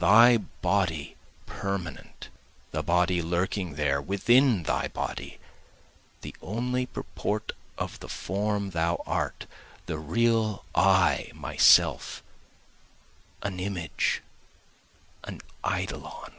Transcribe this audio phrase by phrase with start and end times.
[0.00, 1.14] Thy body
[1.46, 2.28] permanent,
[2.72, 5.38] The body lurking there within thy body,
[6.22, 9.46] The only purport of the form thou art,
[9.86, 12.20] the real I myself,
[13.42, 14.22] An image,
[15.22, 16.32] an eidolon.